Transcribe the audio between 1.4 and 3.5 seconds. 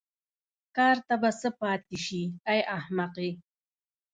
پاتې شي ای احمقې.